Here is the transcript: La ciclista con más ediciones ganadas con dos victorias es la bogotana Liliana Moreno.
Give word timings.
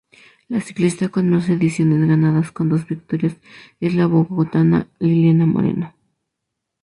La 0.47 0.59
ciclista 0.61 1.09
con 1.09 1.29
más 1.29 1.47
ediciones 1.47 2.07
ganadas 2.07 2.51
con 2.51 2.69
dos 2.69 2.87
victorias 2.87 3.37
es 3.79 3.93
la 3.93 4.07
bogotana 4.07 4.87
Liliana 4.97 5.45
Moreno. 5.45 5.93